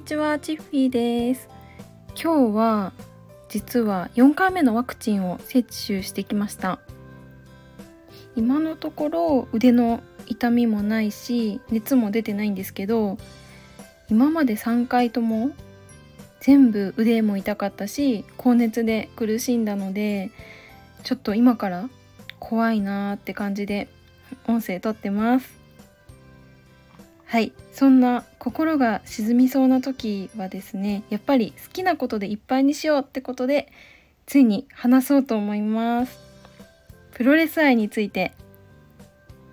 [0.00, 1.46] にちは、チッフィーです。
[2.20, 2.94] 今日は
[3.50, 6.78] 実は4回目のワクチンを接種してきました。
[8.34, 13.18] 今のところ腕の痛みもないし、熱も出てないんですけど、
[14.08, 15.50] 今まで3回とも
[16.40, 20.30] 全部腕も痛かったし、高熱で苦しんだので、
[21.04, 21.90] ちょっと今から
[22.38, 23.86] 怖いなーって感じで
[24.48, 25.59] 音声撮ってます。
[27.30, 27.52] はい。
[27.72, 33.70] そんな心が沈みそうな時はですねやっぱり好きなことでいっぱいにしようってことで
[34.26, 36.18] ついに話そうと思います。
[37.12, 38.32] プロレス愛について。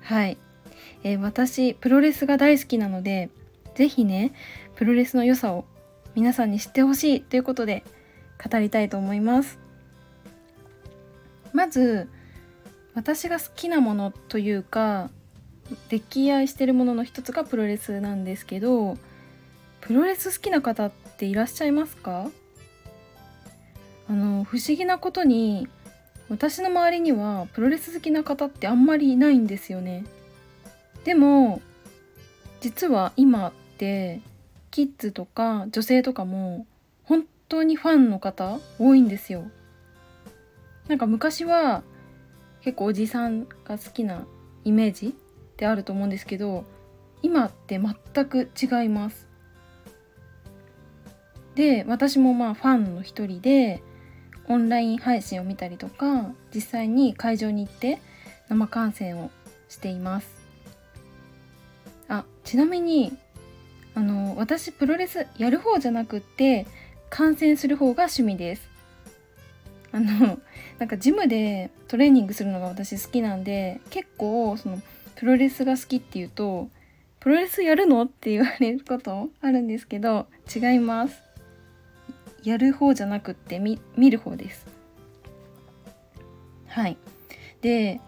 [0.00, 0.38] はい、
[1.02, 3.28] えー私プロレスが大好きなので
[3.74, 4.32] 是非ね
[4.74, 5.66] プロレスの良さを
[6.14, 7.84] 皆さんに知ってほしいということで
[8.42, 9.58] 語りたいと思います。
[11.52, 12.08] まず
[12.94, 15.10] 私が好きなものというか
[15.88, 18.96] 溺愛してるものの一つがプロレスなんですけど
[19.80, 22.28] プロレス好きな方っていらっしゃいますか？
[24.08, 25.68] あの不思議なことに
[26.28, 30.04] 私の周りにはプロレス好きな方ってあんまりいないんですよね。
[31.04, 31.60] でも
[32.60, 34.20] 実は今って
[34.70, 36.66] キッズとか女性とかも
[37.04, 39.44] 本当にファンの方多いんですよ。
[40.88, 41.82] なんか昔は
[42.62, 44.26] 結構おじさんが好きな
[44.64, 45.14] イメージ
[45.56, 46.64] ってあると思うんですけど
[47.22, 49.26] 今って全く違います。
[51.54, 53.82] で私もまあファンの一人で
[54.46, 58.02] オンライン配信を見たりとか実際に会場に行って
[58.50, 59.30] 生観戦を
[59.70, 60.28] しています。
[62.08, 63.16] あちなみに
[63.94, 66.66] あの私プロレスやる方じゃなくって
[67.08, 68.68] 観戦する方が趣味です。
[69.92, 70.38] あの
[70.78, 74.82] なんかジムでトレーニングするのが私好きなんで結構その
[75.16, 76.68] プロレスが好きっていうと
[77.20, 78.04] プロレスやるの？
[78.04, 81.22] って言われることあるんですけど違います。
[82.44, 84.66] やる方じゃなくって見見る方です。
[86.68, 86.96] はい。
[87.60, 88.00] で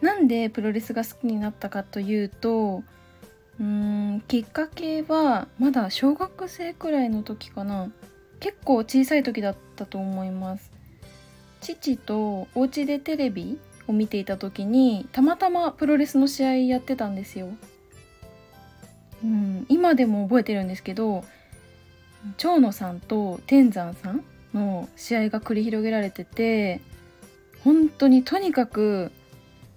[0.00, 2.82] なんでプロレスが好きになったかというと
[3.58, 7.90] うーんきっかけはまだ小学生くらいの時かな。
[8.38, 10.70] 結構小さい時だったと思います。
[11.60, 17.48] 父とお家でテレビを見ていた時にたまたまプロレスの試合やってたんですよ。
[19.24, 21.24] うん、今でも覚えてるんですけど
[22.36, 26.80] 長野さんと天山さんの試合が繰り広げられてて
[27.62, 29.12] 本当にとにかく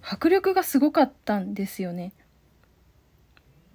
[0.02, 2.14] 迫力がすごかったんですよね。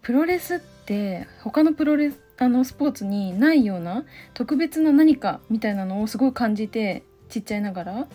[0.02, 8.08] プロレスって他のプロレスあのスポーツにないような特別な何かみたいなのをすごい感じてちっちゃいながら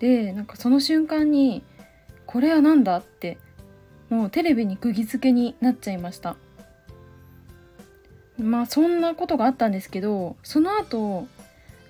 [0.00, 1.62] でなんかその瞬間に
[2.26, 3.38] これは何だって
[4.10, 6.36] もうテレビに釘付けになっちゃいました。
[8.38, 11.26] まあそんなことがあったんですけどその後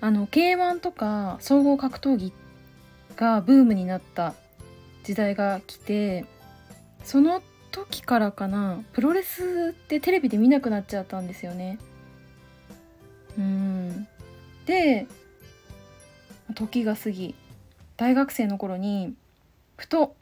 [0.01, 2.33] あの K1 とか総合格闘技
[3.15, 4.33] がブームになった
[5.03, 6.25] 時代が来て
[7.03, 11.77] その時からかなプロレスってテレビで見なくなっちゃったんですよね。
[13.37, 14.07] うん。
[14.65, 15.07] で
[16.55, 17.35] 時が過ぎ
[17.99, 19.13] 大学生の頃に
[19.75, 20.15] ふと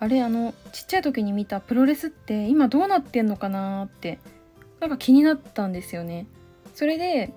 [0.00, 4.18] あれあのちっちゃい時に見たプロレスって今どうなってんのかなって
[4.80, 6.26] なんか気になったんですよね。
[6.74, 7.32] それで、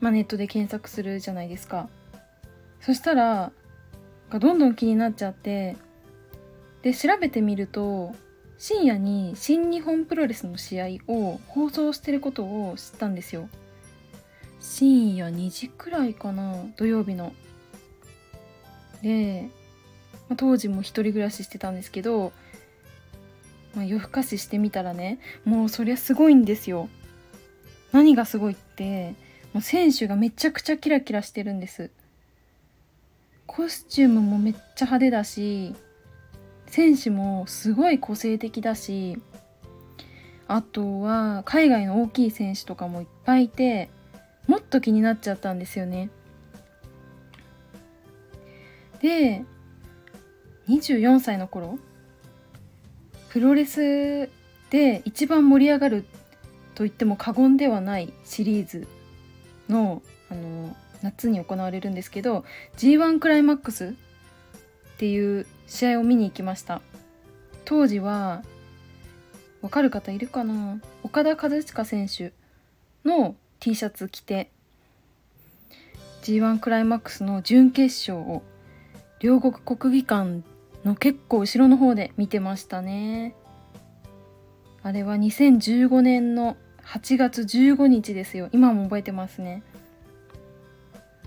[0.00, 1.88] まあ、ネットで検索するじゃないですか。
[2.80, 3.50] そしたらなん
[4.30, 5.76] かどんどん気になっちゃって
[6.82, 8.14] で調べてみると
[8.56, 13.48] 深夜に新日本プロレスの試合を放送してることを知ったんですよ。
[14.60, 17.32] 深夜2時くらいかな土曜日の。
[19.02, 19.48] で、
[20.28, 22.32] まあ当時も一人暮らししてたんですけど、
[23.74, 26.88] まあ、夜更かししてみたらねもうそりゃすごいんですよ
[27.92, 29.14] 何がすごいって
[29.52, 31.90] もう選手がめちゃくちゃキラキラしてるんです
[33.46, 35.74] コスチュームもめっちゃ派手だし
[36.66, 39.18] 選手もすごい個性的だし
[40.48, 43.90] あとは海外の大きい選手とかもいっぱいいて
[44.48, 46.10] もっと気になっちゃったんですよね。
[49.02, 49.44] で
[50.68, 51.78] 24歳の頃
[53.28, 54.30] プロレス
[54.70, 56.04] で一番盛り上がる
[56.74, 58.86] と言っても過言ではないシリーズ
[59.68, 62.44] のあの夏に行われるんですけど
[62.76, 63.92] G1 クライマックスっ
[64.98, 66.80] ていう試合を見に行きました。
[67.64, 68.42] 当時は
[69.62, 70.80] わかる方いるかな？
[71.02, 72.32] 岡田和親選手
[73.04, 74.50] の T シャツ着て
[76.22, 78.42] G1 クライマックスの準決勝を
[79.22, 80.42] 両国国技館
[80.84, 83.36] の結構後ろの方で見てましたね。
[84.82, 88.48] あれは2015年の8月15日ですよ。
[88.50, 89.62] 今も覚えてますね。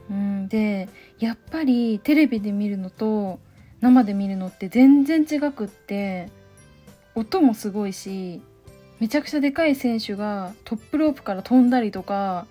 [0.09, 0.89] うんで
[1.19, 3.39] やっぱりテレビで見るのと
[3.80, 6.30] 生で見るのって全然違くって
[7.15, 8.42] 音もすごいし
[9.00, 12.45] めちゃくちゃでかい選手がトップロープから飛んだりとか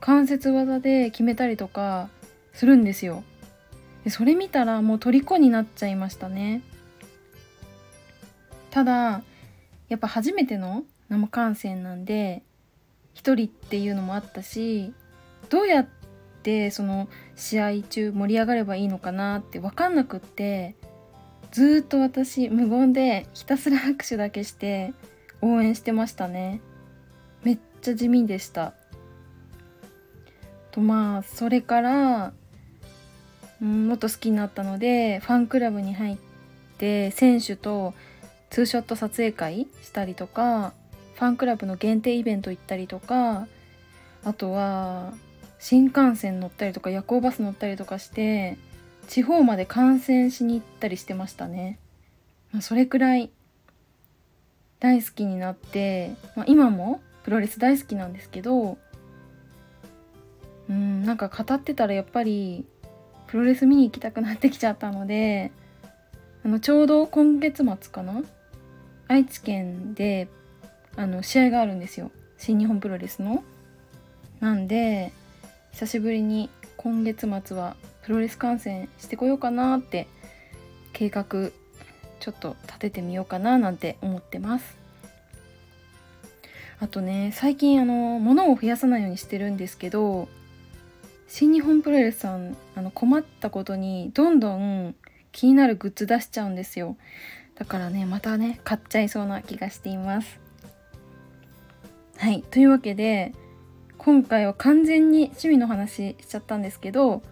[0.00, 2.08] 関節技で決めたりとか
[2.52, 3.22] するんですよ。
[4.04, 6.62] でそれ見たらもう虜になっちゃいましたね。
[8.70, 9.22] ただ
[9.88, 12.42] やっぱ初めての生観戦なんで
[13.14, 14.92] 1人っていうのもあったし
[15.48, 15.88] どうやっ
[16.42, 20.76] てその試合中盛り上がればいいのかなって分かんなくって
[21.50, 24.94] ずっと私無言でひたすら拍手だけして
[25.42, 26.60] 応援してましたね。
[27.42, 28.74] めっちゃ地味でした。
[30.70, 32.32] とまあそれから
[33.60, 36.16] もっと好きになったのでファンクラブに入っ
[36.78, 37.94] て選手と
[38.48, 40.72] ツーショット撮影会したりとか
[41.14, 43.46] ファンクラブの限定イベント行ったりとか
[44.24, 45.12] あとは
[45.58, 48.56] 新幹線乗ったりとか夜行バス乗ったりとかして
[49.06, 51.78] 地方まで観戦しに行ったりしてましたね。
[52.52, 53.30] まあ、それくらい
[54.78, 58.78] 大好きになって、まあ、今もプロレス大好きなんですけど
[60.68, 62.64] うんなんか語ってたらやっぱり
[63.30, 65.52] プロレス見に行きたくなってきちゃったので
[66.44, 68.22] あのちょうど今月末かな？
[69.08, 70.28] 愛知県で
[70.96, 72.10] あの試合があるんですよ。
[72.38, 73.44] 新日本プロレスの。
[74.40, 75.12] なんで
[75.72, 80.08] 久しぶりに今月末はプロレス観戦してこようかなって
[80.92, 81.24] 計画
[82.18, 84.76] ちょっと立ててみようかななんて思ってます。
[86.80, 90.28] あとね最近あの物を増やさないようにしてるんですけど
[91.30, 94.96] 新日本プロレスさんあの困ったことにどんどん
[95.30, 96.96] 気になるグッズ出しちゃうんですよ。
[97.54, 100.40] だからねまたね買っちゃいそうな気がしています。
[102.16, 102.42] はい。
[102.50, 103.32] というわけで
[103.96, 107.22] 今回は完全に趣味の話しちゃったんですけど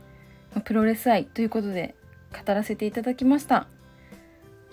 [0.65, 1.97] プロレス愛ということで
[2.33, 3.67] 語らせていただきました。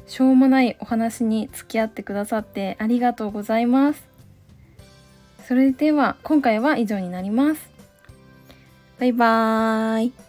[0.06, 4.08] しょうもないお話に付き合ってくださってありがとうございます。
[5.48, 7.75] それでは今回は以上になります。
[9.00, 10.25] バイバーイ。